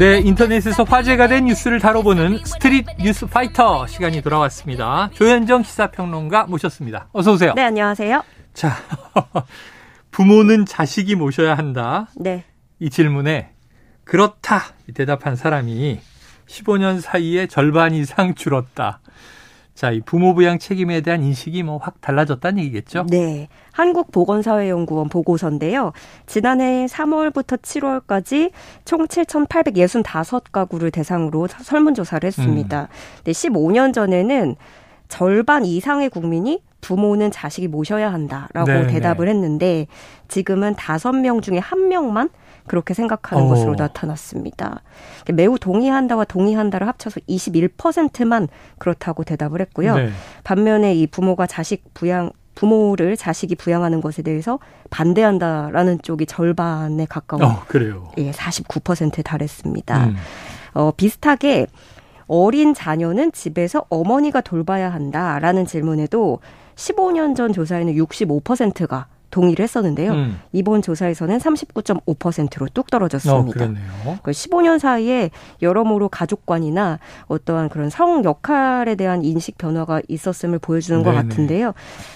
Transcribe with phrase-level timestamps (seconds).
[0.00, 5.10] 네, 인터넷에서 화제가 된 뉴스를 다뤄보는 street 뉴스 파이터 시간이 돌아왔습니다.
[5.12, 7.08] 조현정 시사평론가 모셨습니다.
[7.12, 7.52] 어서 오세요.
[7.54, 8.22] 네, 안녕하세요.
[8.54, 8.72] 자,
[10.10, 12.08] 부모는 자식이 모셔야 한다.
[12.16, 12.46] 네.
[12.78, 13.50] 이 질문에
[14.04, 14.62] 그렇다
[14.94, 16.00] 대답한 사람이
[16.46, 19.00] 15년 사이에 절반 이상 줄었다.
[19.80, 23.06] 자, 이 부모 부양 책임에 대한 인식이 뭐 확 달라졌다는 얘기겠죠?
[23.08, 23.48] 네.
[23.72, 25.92] 한국보건사회연구원 보고서인데요.
[26.26, 28.50] 지난해 3월부터 7월까지
[28.84, 32.82] 총 7,865가구를 대상으로 설문조사를 했습니다.
[32.82, 33.24] 음.
[33.24, 34.56] 네, 15년 전에는
[35.10, 39.32] 절반 이상의 국민이 부모는 자식이 모셔야 한다라고 네, 대답을 네.
[39.32, 39.86] 했는데
[40.28, 42.30] 지금은 다섯 명 중에 한 명만
[42.66, 43.48] 그렇게 생각하는 오.
[43.48, 44.80] 것으로 나타났습니다.
[45.34, 49.96] 매우 동의한다와 동의한다를 합쳐서 21%만 그렇다고 대답을 했고요.
[49.96, 50.10] 네.
[50.44, 54.58] 반면에 이 부모가 자식 부양 부모를 자식이 부양하는 것에 대해서
[54.90, 58.10] 반대한다라는 쪽이 절반에 가까운 어, 그래요.
[58.18, 60.04] 예, 49%에 달했습니다.
[60.06, 60.16] 음.
[60.74, 61.66] 어, 비슷하게
[62.30, 66.38] 어린 자녀는 집에서 어머니가 돌봐야 한다라는 질문에도
[66.76, 70.12] 15년 전 조사에는 65%가 동의를 했었는데요.
[70.12, 70.40] 음.
[70.52, 73.64] 이번 조사에서는 39.5%로 뚝 떨어졌습니다.
[74.04, 81.02] 어, 그 15년 사이에 여러모로 가족관이나 어떠한 그런 성 역할에 대한 인식 변화가 있었음을 보여주는
[81.02, 81.16] 네네.
[81.16, 81.74] 것 같은데요.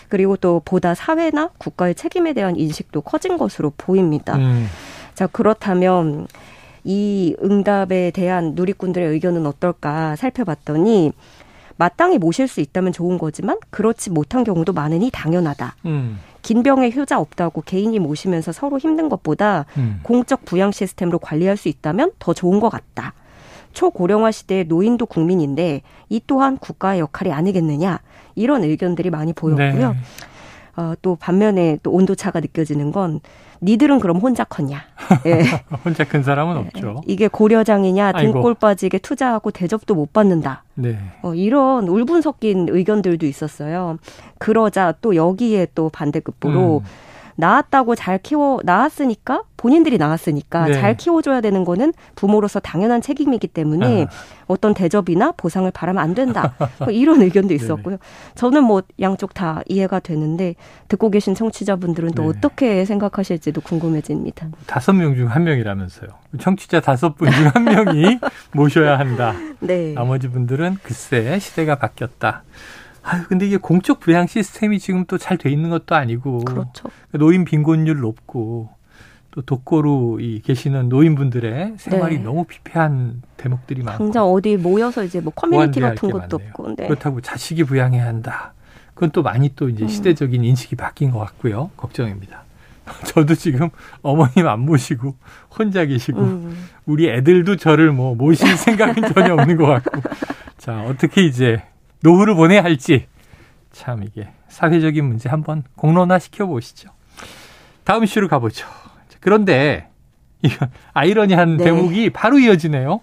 [0.09, 4.37] 그리고 또 보다 사회나 국가의 책임에 대한 인식도 커진 것으로 보입니다.
[4.37, 4.69] 음.
[5.15, 6.27] 자, 그렇다면
[6.85, 11.13] 이 응답에 대한 누리꾼들의 의견은 어떨까 살펴봤더니
[11.77, 15.77] 마땅히 모실 수 있다면 좋은 거지만 그렇지 못한 경우도 많으니 당연하다.
[15.87, 16.19] 음.
[16.43, 20.01] 긴 병에 효자 없다고 개인이 모시면서 서로 힘든 것보다 음.
[20.03, 23.15] 공적 부양 시스템으로 관리할 수 있다면 더 좋은 것 같다.
[23.73, 27.99] 초고령화 시대의 노인도 국민인데 이 또한 국가의 역할이 아니겠느냐
[28.37, 29.93] 이런 의견들이 많이 보였고요.
[29.93, 29.99] 네.
[30.77, 33.21] 어, 또 반면에 또 온도차가 느껴지는 건
[33.63, 34.83] 니들은 그럼 혼자 컸냐?
[35.27, 35.43] 예.
[35.85, 36.59] 혼자 큰 사람은 예.
[36.59, 37.01] 없죠.
[37.07, 40.65] 이게 고려장이냐 등골 빠지게 투자하고 대접도 못 받는다.
[40.75, 40.99] 네.
[41.23, 43.99] 어, 이런 울분 섞인 의견들도 있었어요.
[44.39, 47.14] 그러자 또 여기에 또 반대급부로 음.
[47.37, 50.75] 낳았다고 잘 키워 낳았으니까 본인들이 낳았으니까 네.
[50.75, 54.09] 잘 키워줘야 되는 거는 부모로서 당연한 책임이기 때문에 아.
[54.47, 57.97] 어떤 대접이나 보상을 바라면 안 된다 뭐 이런 의견도 있었고요.
[58.35, 60.55] 저는 뭐 양쪽 다 이해가 되는데
[60.89, 62.29] 듣고 계신 청취자분들은 또 네.
[62.29, 64.49] 어떻게 생각하실지도 궁금해집니다.
[64.67, 66.11] 다섯 명 중 한 명이라면서요.
[66.39, 68.19] 청취자 다섯 분 중 한 명이
[68.53, 69.35] 모셔야 한다.
[69.61, 69.93] 네.
[69.95, 72.43] 나머지 분들은 글쎄 시대가 바뀌었다.
[73.05, 76.41] 아유, 근데 이게 공적 부양 시스템이 지금 또 잘 돼 있는 것도 아니고.
[76.45, 76.89] 그렇죠.
[77.13, 78.71] 노인 빈곤율 높고
[79.31, 82.23] 또 독거로 이 계시는 노인분들의 생활이 네.
[82.25, 84.05] 너무 피폐한 대목들이 많고.
[84.05, 86.49] 당장 어디 모여서 이제 뭐 커뮤니티 같은 것도 많네요.
[86.51, 86.77] 없고.
[86.77, 86.87] 네.
[86.87, 88.53] 그렇다고 자식이 부양해야 한다.
[88.95, 89.89] 그건 또 많이 또 이제 음.
[89.89, 91.71] 시대적인 인식이 바뀐 것 같고요.
[91.77, 92.45] 걱정입니다.
[93.09, 93.71] 저도 지금
[94.03, 95.15] 어머님 안 모시고
[95.59, 96.57] 혼자 계시고 음.
[96.87, 100.01] 우리 애들도 저를 뭐 모실 생각은 전혀 없는 것 같고
[100.59, 101.63] 자 어떻게 이제
[102.05, 103.07] 노후를 보내야 할지
[103.73, 106.91] 참 이게 사회적인 문제 한번 공론화 시켜보시죠.
[107.83, 108.67] 다음 이슈로 가보죠.
[109.21, 109.89] 그런데
[110.43, 111.65] 이거 아이러니한 네.
[111.65, 113.01] 대목이 바로 이어지네요.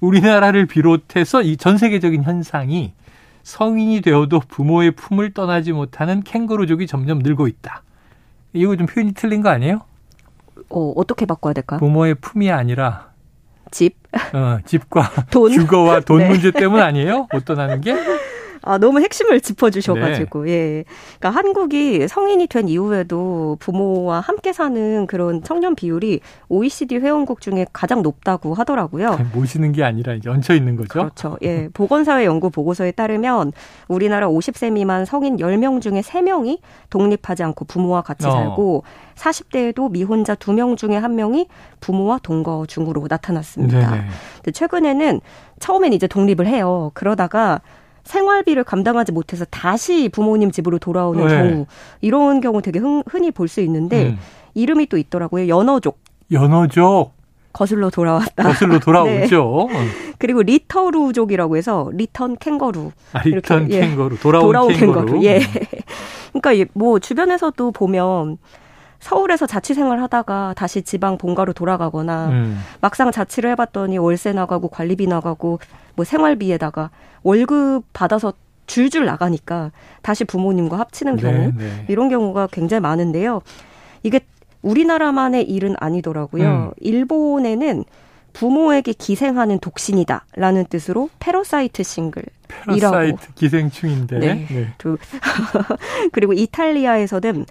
[0.00, 2.92] 우리나라를 비롯해서 이 전 세계적인 현상이
[3.42, 7.82] 성인이 되어도 부모의 품을 떠나지 못하는 캥거루족이 점점 늘고 있다.
[8.54, 9.82] 이거 좀 표현이 틀린 거 아니에요?
[10.70, 11.76] 어, 어떻게 바꿔야 될까?
[11.78, 13.10] 부모의 품이 아니라
[13.70, 13.96] 집.
[14.32, 15.50] 어, 집과 돈?
[15.52, 16.28] 주거와 돈 네.
[16.28, 17.26] 문제 때문 아니에요?
[17.32, 17.94] 못 떠나는 게?
[18.64, 20.50] 아, 너무 핵심을 짚어주셔가지고, 네.
[20.50, 20.84] 예.
[21.18, 28.02] 그러니까 한국이 성인이 된 이후에도 부모와 함께 사는 그런 청년 비율이 OECD 회원국 중에 가장
[28.02, 29.18] 높다고 하더라고요.
[29.34, 30.88] 모시는 게 아니라 이제 얹혀 있는 거죠?
[30.88, 31.36] 그렇죠.
[31.42, 31.68] 예.
[31.74, 33.52] 보건사회 연구 보고서에 따르면
[33.88, 36.58] 우리나라 50세 미만 성인 10명 중에 3명이
[36.90, 38.30] 독립하지 않고 부모와 같이 어.
[38.30, 38.84] 살고
[39.16, 41.46] 40대에도 미혼자 2명 중에 1명이
[41.80, 44.04] 부모와 동거 중으로 나타났습니다.
[44.52, 45.20] 최근에는
[45.60, 46.90] 처음엔 이제 독립을 해요.
[46.94, 47.60] 그러다가
[48.04, 51.34] 생활비를 감당하지 못해서 다시 부모님 집으로 돌아오는 네.
[51.50, 51.66] 경우
[52.00, 54.18] 이런 경우 되게 흔, 흔히 볼 수 있는데 음.
[54.54, 55.48] 이름이 또 있더라고요.
[55.48, 55.98] 연어족.
[56.32, 57.12] 연어족.
[57.52, 58.42] 거슬러 돌아왔다.
[58.42, 59.68] 거슬러 돌아오죠.
[59.72, 59.86] 네.
[60.18, 62.90] 그리고 리터루족이라고 해서 return 캥거루.
[63.12, 64.18] 아, return 이렇게, 캥거루.
[64.18, 65.06] 돌아온, 돌아온 캥거루.
[65.06, 65.24] 캥거루.
[65.24, 65.40] 예.
[66.32, 68.38] 그러니까 뭐 주변에서도 보면
[68.98, 72.60] 서울에서 자취 생활 하다가 다시 지방 본가로 돌아가거나 음.
[72.80, 75.60] 막상 자취를 해봤더니 월세 나가고 관리비 나가고
[75.94, 76.90] 뭐 생활비에다가
[77.22, 78.32] 월급 받아서
[78.66, 81.84] 줄줄 나가니까 다시 부모님과 합치는 경우 네, 네.
[81.88, 83.42] 이런 경우가 굉장히 많은데요.
[84.02, 84.20] 이게
[84.62, 86.48] 우리나라만의 일은 아니더라고요.
[86.48, 86.70] 음.
[86.78, 87.84] 일본에는
[88.32, 92.32] 부모에게 기생하는 독신이다라는 뜻으로 parasite single이라고.
[92.48, 94.18] parasite 기생충인데.
[94.18, 94.46] 네.
[94.50, 94.74] 네.
[96.12, 97.46] 그리고 이탈리아에서는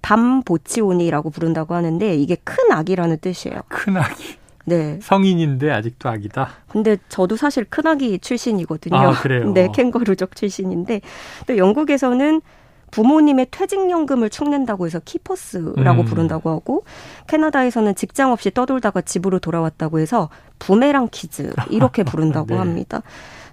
[0.00, 3.60] bamboccioni라고 부른다고 하는데 이게 큰 아기라는 뜻이에요.
[3.68, 4.37] 큰 아기.
[4.68, 4.98] 네.
[5.02, 6.48] 성인인데 아직도 아기다.
[6.68, 8.96] 근데 저도 사실 큰아기 출신이거든요.
[8.96, 9.50] 아, 그래요?
[9.54, 11.00] 네, 캥거루족 출신인데
[11.46, 12.40] 또 영국에서는
[12.90, 16.04] 부모님의 퇴직연금을 축낸다고 해서 kippers라고 음.
[16.06, 16.84] 부른다고 하고
[17.26, 22.56] 캐나다에서는 직장 없이 떠돌다가 집으로 돌아왔다고 해서 boomerang kids 이렇게 부른다고 네.
[22.56, 23.02] 합니다.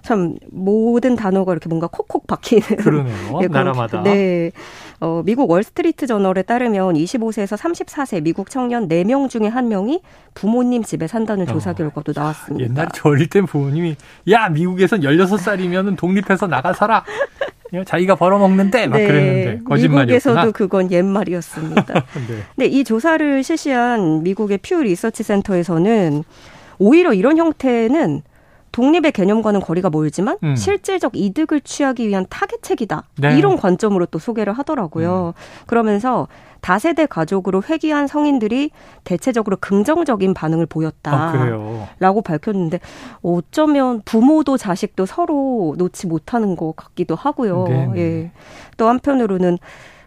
[0.06, 3.38] 참 모든 단어가 이렇게 뭔가 콕콕 박히는 그러네요.
[3.40, 4.04] 네, 나라마다.
[4.04, 4.52] 네.
[5.00, 10.02] 어, 미국 월스트리트 저널에 따르면 25세에서 34세 미국 청년 4명 중에 1명이
[10.34, 11.74] 부모님 집에 산다는 조사 어.
[11.74, 12.70] 결과도 나왔습니다.
[12.70, 13.96] 옛날에 저 어릴 땐 부모님이
[14.30, 17.02] 야, 미국에선 16살이면 독립해서 나가 살아.
[17.84, 20.04] 자기가 벌어먹는데 막 네, 그랬는데 거짓말이었구나.
[20.04, 21.94] 미국에서도 그건 옛말이었습니다.
[22.28, 22.42] 네.
[22.54, 26.22] 근데 이 조사를 실시한 미국의 퓨 리서치 센터에서는
[26.78, 28.22] 오히려 이런 형태는
[28.76, 30.54] 독립의 개념과는 거리가 멀지만 음.
[30.54, 33.04] 실질적 이득을 취하기 위한 타겟책이다.
[33.22, 33.38] 네.
[33.38, 35.32] 이런 관점으로 또 소개를 하더라고요.
[35.34, 35.64] 음.
[35.66, 36.28] 그러면서
[36.60, 38.70] 다세대 가족으로 회귀한 성인들이
[39.04, 42.80] 대체적으로 긍정적인 반응을 보였다라고 아, 밝혔는데
[43.22, 47.64] 어쩌면 부모도 자식도 서로 놓지 못하는 것 같기도 하고요.
[47.68, 48.30] 네 예.
[48.76, 49.56] 또 한편으로는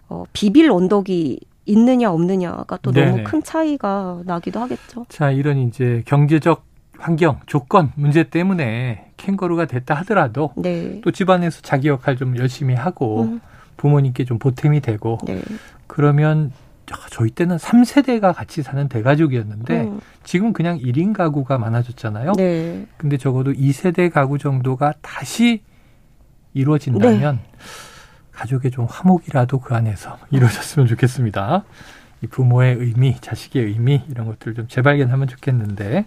[0.10, 3.12] 어, 비빌 언덕이 있느냐 없느냐가 또 네네.
[3.12, 5.06] 너무 큰 차이가 나기도 하겠죠.
[5.10, 6.69] 자, 이런 이제 경제적
[7.00, 11.02] 환경, 조건 문제 때문에 캥거루가 됐다 하더라도 네.
[11.04, 13.42] 또 집안에서 자기 역할 좀 열심히 하고 음.
[13.78, 15.42] 부모님께 좀 보탬이 되고 네.
[15.88, 16.52] 그러면
[17.12, 20.00] 저희 때는 3세대가 같이 사는 대가족이었는데 음.
[20.24, 22.34] 지금 그냥 1인 가구가 많아졌잖아요.
[22.34, 22.86] 네.
[22.98, 25.62] 근데 적어도 2세대 가구 정도가 다시
[26.54, 27.42] 이루어진다면 네.
[28.32, 31.64] 가족의 좀 화목이라도 그 안에서 이루어졌으면 좋겠습니다.
[32.22, 36.06] 이 부모의 의미, 자식의 의미 이런 것들을 좀 재발견하면 좋겠는데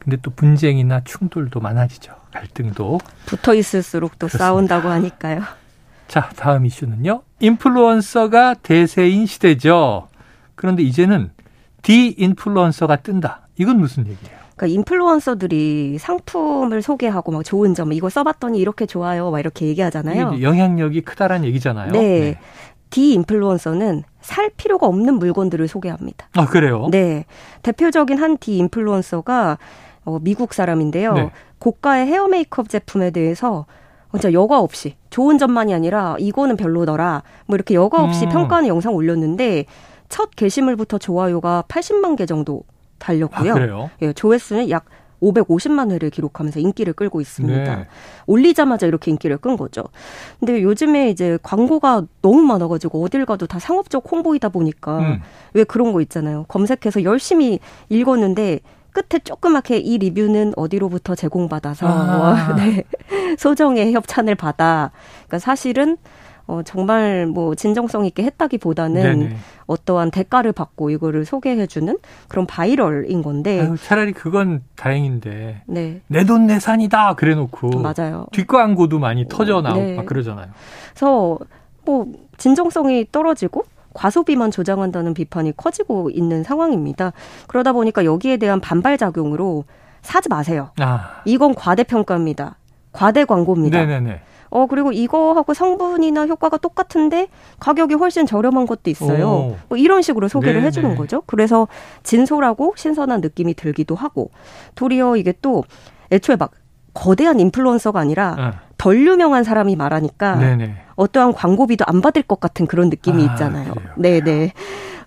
[0.00, 2.12] 근데 또 분쟁이나 충돌도 많아지죠.
[2.32, 2.98] 갈등도.
[3.26, 4.44] 붙어 있을수록 또 그렇습니다.
[4.46, 5.42] 싸운다고 하니까요.
[6.08, 7.22] 자, 다음 이슈는요.
[7.40, 10.08] 인플루언서가 대세인 시대죠.
[10.54, 11.30] 그런데 이제는
[11.82, 13.48] 디인플루언서가 뜬다.
[13.58, 14.40] 이건 무슨 얘기예요?
[14.56, 20.42] 그러니까 인플루언서들이 상품을 소개하고 막 좋은 점 이거 써봤더니 이렇게 좋아요, 막 이렇게 얘기하잖아요.
[20.42, 21.92] 영향력이 크다란 얘기잖아요.
[21.92, 22.00] 네.
[22.00, 22.38] 네.
[22.90, 26.28] 디인플루언서는 살 필요가 없는 물건들을 소개합니다.
[26.34, 26.88] 아 그래요?
[26.90, 27.24] 네.
[27.62, 29.58] 대표적인 한 디인플루언서가
[30.04, 31.12] 어, 미국 사람인데요.
[31.14, 31.30] 네.
[31.58, 33.66] 고가의 헤어 메이크업 제품에 대해서
[34.12, 37.22] 진짜 여과 없이 좋은 점만이 아니라 이거는 별로더라.
[37.46, 38.30] 뭐 이렇게 여과 없이 음.
[38.30, 39.66] 평가하는 영상 올렸는데
[40.08, 42.64] 첫 게시물부터 좋아요가 80만 개 정도
[42.98, 43.50] 달렸고요.
[43.52, 43.90] 아, 그래요?
[44.02, 44.86] 예, 조회수는 약
[45.22, 47.76] 550만 회를 기록하면서 인기를 끌고 있습니다.
[47.76, 47.86] 네.
[48.26, 49.84] 올리자마자 이렇게 인기를 끈 거죠.
[50.38, 55.20] 근데 요즘에 이제 광고가 너무 많아가지고 어딜 가도 다 상업적 홍보이다 보니까 음.
[55.52, 56.46] 왜 그런 거 있잖아요.
[56.48, 57.60] 검색해서 열심히
[57.90, 58.60] 읽었는데
[58.92, 62.54] 끝에 조그맣게 이 리뷰는 어디로부터 제공받아서 아.
[62.58, 62.84] 네.
[63.38, 64.90] 소정의 협찬을 받아.
[65.26, 65.96] 그러니까 사실은
[66.46, 69.36] 어, 정말 뭐 진정성 있게 했다기보다는 네네.
[69.66, 71.96] 어떠한 대가를 받고 이거를 소개해주는
[72.26, 73.60] 그런 바이럴인 건데.
[73.60, 75.62] 아유, 차라리 그건 다행인데.
[75.66, 76.00] 네.
[76.08, 77.70] 내 돈 내산이다 그래놓고.
[77.80, 78.26] 맞아요.
[78.32, 79.94] 뒷광고도 많이 터져 나오고 네.
[79.94, 80.48] 막 그러잖아요.
[80.90, 81.38] 그래서
[81.84, 82.06] 뭐
[82.36, 83.64] 진정성이 떨어지고
[83.94, 87.12] 과소비만 조장한다는 비판이 커지고 있는 상황입니다.
[87.46, 89.64] 그러다 보니까 여기에 대한 반발 작용으로
[90.02, 90.70] 사지 마세요.
[90.78, 91.22] 아.
[91.24, 92.56] 이건 과대평가입니다.
[92.92, 93.78] 과대 광고입니다.
[93.84, 94.20] 네네네.
[94.52, 97.28] 어 그리고 이거하고 성분이나 효과가 똑같은데
[97.60, 99.56] 가격이 훨씬 저렴한 것도 있어요.
[99.68, 100.66] 뭐 이런 식으로 소개를 네네.
[100.66, 101.22] 해주는 거죠.
[101.26, 101.68] 그래서
[102.02, 104.30] 진솔하고 신선한 느낌이 들기도 하고
[104.74, 105.62] 도리어 이게 또
[106.10, 106.50] 애초에 막
[106.94, 108.52] 거대한 인플루언서가 아니라 아.
[108.78, 110.74] 덜 유명한 사람이 말하니까 네네.
[110.96, 113.74] 어떠한 광고비도 안 받을 것 같은 그런 느낌이 아, 있잖아요.
[113.96, 114.52] 네네.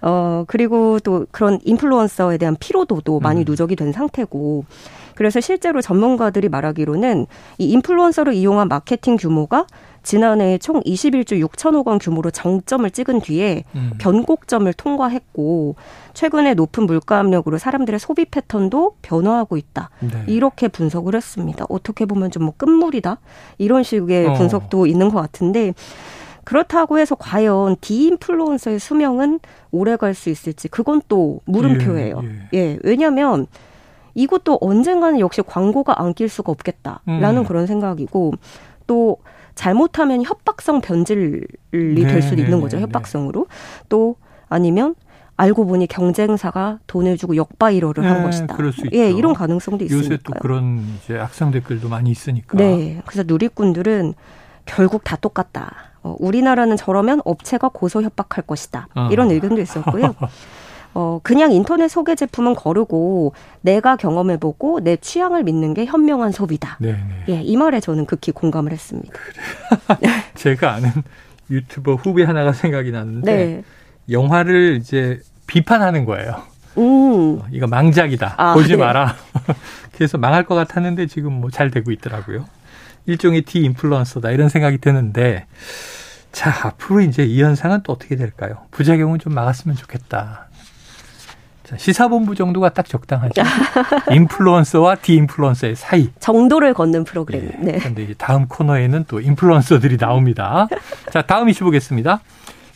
[0.01, 3.45] 어, 그리고 또 그런 인플루언서에 대한 피로도도 많이 음.
[3.47, 4.65] 누적이 된 상태고
[5.15, 7.27] 그래서 실제로 전문가들이 말하기로는
[7.57, 9.65] 이 인플루언서를 이용한 마케팅 규모가
[10.03, 13.93] 지난해 총 21조 6천억 원 규모로 정점을 찍은 뒤에 음.
[13.99, 15.75] 변곡점을 통과했고
[16.13, 19.89] 최근에 높은 물가 압력으로 사람들의 소비 패턴도 변화하고 있다.
[20.01, 20.25] 네.
[20.27, 21.65] 이렇게 분석을 했습니다.
[21.69, 23.19] 어떻게 보면 좀 뭐 끝물이다
[23.57, 24.33] 이런 식의 어.
[24.33, 25.73] 분석도 있는 것 같은데
[26.43, 29.39] 그렇다고 해서 과연 디인플루언서의 수명은
[29.71, 32.21] 오래 갈 수 있을지 그건 또 물음표예요.
[32.23, 32.59] 예, 예.
[32.59, 33.47] 예 왜냐하면
[34.15, 37.43] 이것도 언젠가는 역시 광고가 안 낄 수가 없겠다라는 음.
[37.45, 38.33] 그런 생각이고
[38.87, 39.17] 또
[39.55, 41.41] 잘못하면 협박성 변질이
[41.71, 42.77] 네, 될 수도 네, 있는 거죠.
[42.77, 43.47] 네, 협박성으로.
[43.89, 44.15] 또
[44.49, 44.95] 아니면
[45.35, 48.55] 알고 보니 경쟁사가 돈을 주고 역바이러를 한 것이다.
[48.55, 48.95] 그럴 수 있죠.
[48.97, 50.05] 예, 이런 가능성도 있으니까.
[50.05, 52.57] 요새 또 그런 이제 악성 댓글도 많이 있으니까.
[52.57, 53.01] 네.
[53.05, 54.13] 그래서 누리꾼들은
[54.65, 55.73] 결국 다 똑같다.
[56.03, 58.89] 어, 우리나라는 저러면 업체가 고소 협박할 것이다.
[58.95, 59.09] 어.
[59.11, 60.13] 이런 의견도 있었고요.
[60.93, 66.77] 어, 그냥 인터넷 소개 제품은 거르고 내가 경험해보고 내 취향을 믿는 게 현명한 소비다.
[66.79, 66.99] 네네.
[67.29, 69.11] 예, 이 말에 저는 극히 공감을 했습니다.
[69.11, 70.07] 그래.
[70.35, 70.91] 제가 아는
[71.49, 73.63] 유튜버 후배 하나가 생각이 났는데 네.
[74.09, 76.43] 영화를 이제 비판하는 거예요.
[76.77, 77.39] 음.
[77.41, 78.35] 어, 이거 망작이다.
[78.37, 78.77] 아, 보지 네.
[78.77, 79.15] 마라.
[79.93, 82.45] 그래서 망할 것 같았는데 지금 뭐 잘 되고 있더라고요.
[83.05, 85.45] 일종의 디 인플루언서다 이런 생각이 드는데
[86.31, 88.57] 자 앞으로 이제 이 현상은 또 어떻게 될까요?
[88.71, 90.47] 부작용은 좀 막았으면 좋겠다.
[91.63, 93.41] 자, 시사본부 정도가 딱 적당하죠.
[94.11, 97.43] 인플루언서와 디인플루언서의 사이 정도를 걷는 프로그램.
[97.43, 97.77] 예, 네.
[97.79, 100.67] 그런데 이제 다음 코너에는 또 인플루언서들이 나옵니다.
[101.11, 102.19] 자 다음 이슈 보겠습니다.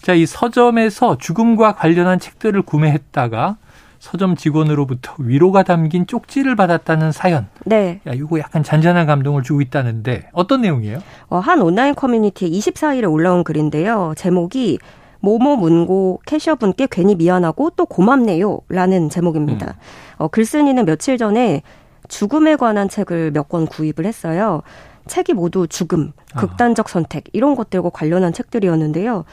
[0.01, 3.57] 자 이 서점에서 죽음과 관련한 책들을 구매했다가
[3.99, 7.47] 서점 직원으로부터 위로가 담긴 쪽지를 받았다는 사연.
[7.65, 7.99] 네.
[8.07, 10.99] 야, 이거 약간 잔잔한 감동을 주고 있다는데 어떤 내용이에요?
[11.29, 14.13] 어, 한 온라인 커뮤니티에 24일에 올라온 글인데요.
[14.15, 14.79] 제목이
[15.19, 18.59] 모모 문고 캐셔분께 괜히 미안하고 또 고맙네요.
[18.69, 19.65] 라는 제목입니다.
[19.67, 19.73] 음.
[20.17, 21.61] 어, 글쓴이는 며칠 전에
[22.07, 24.61] 죽음에 관한 책을 몇 권 구입을 했어요.
[25.07, 26.39] 책이 모두 죽음, 아.
[26.39, 29.23] 극단적 선택, 이런 것들과 관련한 책들이었는데요.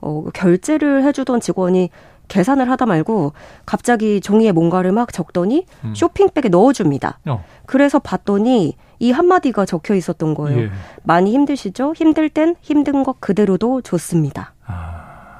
[0.00, 1.90] 어, 결제를 해주던 직원이
[2.28, 3.32] 계산을 하다 말고
[3.66, 5.94] 갑자기 종이에 뭔가를 막 적더니 음.
[5.94, 7.18] 쇼핑백에 넣어줍니다.
[7.26, 7.42] 어.
[7.66, 10.62] 그래서 봤더니 이 한마디가 적혀 있었던 거예요.
[10.64, 10.70] 예.
[11.04, 11.94] 많이 힘드시죠?
[11.94, 14.52] 힘들 땐 힘든 것 그대로도 좋습니다.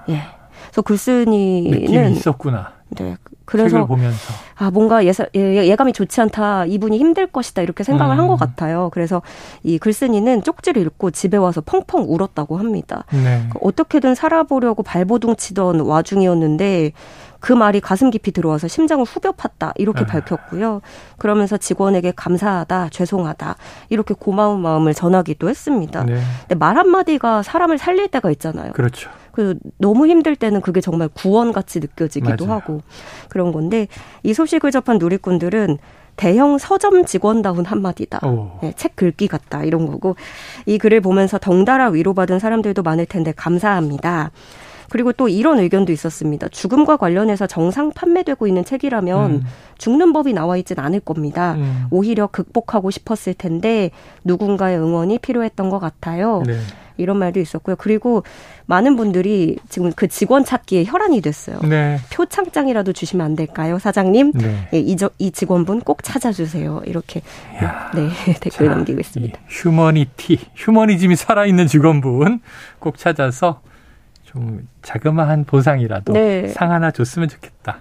[0.09, 0.13] 아.
[0.13, 0.23] 예.
[0.69, 2.73] 그래서 글쓴이는 있었구나.
[2.91, 3.17] 네.
[3.45, 6.67] 그래서 보면서 아 뭔가 예사, 예, 예감이 좋지 않다.
[6.67, 8.21] 이분이 힘들 것이다 이렇게 생각을 음.
[8.21, 8.91] 한것 같아요.
[8.93, 9.23] 그래서
[9.63, 13.05] 이 글쓴이는 쪽지를 읽고 집에 와서 펑펑 울었다고 합니다.
[13.11, 13.49] 네.
[13.63, 16.93] 어떻게든 살아보려고 발버둥 치던 와중이었는데
[17.41, 20.07] 그 말이 가슴 깊이 들어와서 심장을 후벼 팠다 이렇게 아.
[20.07, 20.81] 밝혔고요.
[21.19, 23.57] 그러면서 직원에게 감사하다, 죄송하다
[23.89, 26.05] 이렇게 고마운 마음을 전하기도 했습니다.
[26.05, 26.21] 네.
[26.41, 28.73] 근데 말 한마디가 사람을 살릴 때가 있잖아요.
[28.73, 29.11] 그렇죠.
[29.33, 32.61] 그 너무 힘들 때는 그게 정말 구원 같이 느껴지기도 맞아요.
[32.61, 32.83] 하고
[33.29, 33.87] 그런 건데
[34.25, 35.79] 이 소식을 접한 누리꾼들은
[36.17, 38.21] 대형 서점 직원다운 한마디다.
[38.61, 39.63] 네, 책 긁기 같다.
[39.63, 40.17] 이런 거고.
[40.67, 44.33] 이 글을 보면서 덩달아 위로받은 사람들도 많을 텐데 감사합니다.
[44.91, 46.49] 그리고 또 이런 의견도 있었습니다.
[46.49, 49.45] 죽음과 관련해서 정상 판매되고 있는 책이라면 음.
[49.79, 51.55] 죽는 법이 나와 있진 않을 겁니다.
[51.55, 51.87] 음.
[51.91, 53.91] 오히려 극복하고 싶었을 텐데
[54.25, 56.43] 누군가의 응원이 필요했던 것 같아요.
[56.47, 56.59] 네.
[56.99, 57.77] 이런 말도 있었고요.
[57.77, 58.25] 그리고
[58.67, 61.61] 많은 분들이 지금 그 직원 찾기에 혈안이 됐어요.
[61.61, 61.99] 네.
[62.13, 64.33] 표창장이라도 주시면 안 될까요, 사장님?
[64.33, 64.69] 네.
[64.75, 66.83] 예, 이, 저, 이 직원분 꼭 찾아주세요.
[66.85, 67.23] 이렇게
[67.63, 68.09] 야, 네
[68.41, 69.39] 댓글 자, 남기고 있습니다.
[69.49, 72.41] 휴머니티, 휴머니즘이 살아있는 직원분
[72.81, 73.61] 꼭 찾아서
[74.29, 76.49] 좀 자그마한 보상이라도 네.
[76.49, 77.81] 상 하나 줬으면 좋겠다.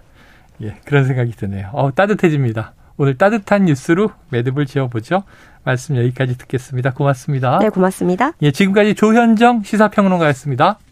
[0.62, 1.70] 예, 그런 생각이 드네요.
[1.74, 2.74] 어, 따뜻해집니다.
[2.96, 5.24] 오늘 따뜻한 뉴스로 매듭을 지어보죠.
[5.66, 6.94] 말씀 여기까지 듣겠습니다.
[6.94, 7.60] 고맙습니다.
[7.60, 8.32] 네, 고맙습니다.
[8.42, 10.80] 예, 지금까지 조현정 시사평론가였습니다.